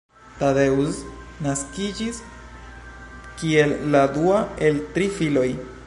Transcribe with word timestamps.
Tadeusz 0.37 1.01
naskiĝis 1.47 2.21
kiel 3.43 3.77
la 3.97 4.03
dua 4.19 4.43
el 4.69 4.83
tri 4.97 5.13
filoj. 5.21 5.49